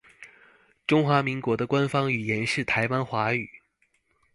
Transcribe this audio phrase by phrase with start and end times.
[0.87, 3.47] 中华民国的官方语言是台湾华语。